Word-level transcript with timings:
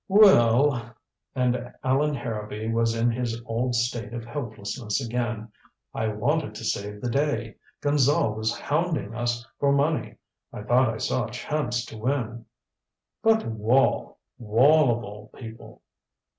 "Well" 0.07 0.95
And 1.35 1.73
Allan 1.83 2.15
Harrowby 2.15 2.69
was 2.73 2.95
in 2.95 3.11
his 3.11 3.39
old 3.45 3.75
state 3.75 4.13
of 4.15 4.25
helplessness 4.25 4.99
again. 4.99 5.51
"I 5.93 6.07
wanted 6.07 6.55
to 6.55 6.63
save 6.63 7.01
the 7.01 7.09
day. 7.11 7.57
Gonzale 7.83 8.33
was 8.33 8.57
hounding 8.57 9.13
us 9.13 9.45
for 9.59 9.71
money 9.71 10.15
I 10.51 10.63
thought 10.63 10.89
I 10.89 10.97
saw 10.97 11.25
a 11.27 11.31
chance 11.31 11.85
to 11.85 11.99
win" 11.99 12.47
"But 13.23 13.45
Wall! 13.45 14.17
Wall 14.39 14.89
of 14.97 15.03
all 15.03 15.27
people!" 15.35 15.83